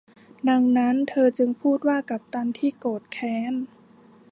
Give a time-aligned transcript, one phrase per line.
[0.49, 3.53] ดังนั้นเธอจึงพูดว่ากัปตันที่โกรธแค้น